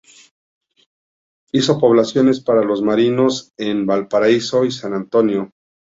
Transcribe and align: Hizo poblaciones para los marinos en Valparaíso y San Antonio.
Hizo 1.51 1.77
poblaciones 1.79 2.39
para 2.41 2.63
los 2.63 2.81
marinos 2.81 3.51
en 3.55 3.85
Valparaíso 3.85 4.65
y 4.65 4.71
San 4.71 4.95
Antonio. 4.95 5.51